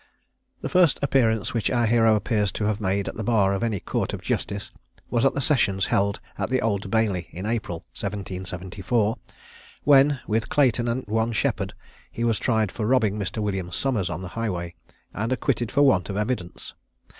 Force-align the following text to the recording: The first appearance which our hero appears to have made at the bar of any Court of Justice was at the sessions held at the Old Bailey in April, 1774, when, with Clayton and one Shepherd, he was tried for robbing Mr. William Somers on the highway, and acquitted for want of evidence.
The 0.61 0.67
first 0.67 0.97
appearance 1.03 1.53
which 1.53 1.69
our 1.69 1.85
hero 1.85 2.15
appears 2.15 2.51
to 2.53 2.63
have 2.63 2.81
made 2.81 3.07
at 3.07 3.13
the 3.13 3.23
bar 3.23 3.53
of 3.53 3.61
any 3.61 3.79
Court 3.79 4.13
of 4.13 4.21
Justice 4.23 4.71
was 5.11 5.23
at 5.25 5.35
the 5.35 5.41
sessions 5.41 5.85
held 5.85 6.19
at 6.39 6.49
the 6.49 6.59
Old 6.59 6.89
Bailey 6.89 7.27
in 7.29 7.45
April, 7.45 7.81
1774, 7.93 9.15
when, 9.83 10.19
with 10.25 10.49
Clayton 10.49 10.87
and 10.87 11.03
one 11.05 11.31
Shepherd, 11.31 11.75
he 12.11 12.23
was 12.23 12.39
tried 12.39 12.71
for 12.71 12.87
robbing 12.87 13.19
Mr. 13.19 13.43
William 13.43 13.71
Somers 13.71 14.09
on 14.09 14.23
the 14.23 14.29
highway, 14.29 14.73
and 15.13 15.31
acquitted 15.31 15.71
for 15.71 15.83
want 15.83 16.09
of 16.09 16.17
evidence. 16.17 16.73